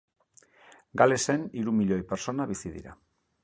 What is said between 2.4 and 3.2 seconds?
bizi dira.